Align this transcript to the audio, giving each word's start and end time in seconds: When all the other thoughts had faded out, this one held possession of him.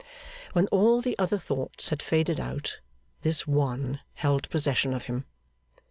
When 0.53 0.65
all 0.69 0.99
the 1.03 1.15
other 1.19 1.37
thoughts 1.37 1.89
had 1.89 2.01
faded 2.01 2.39
out, 2.39 2.79
this 3.21 3.45
one 3.45 3.99
held 4.15 4.49
possession 4.49 4.95
of 4.95 5.03
him. 5.03 5.25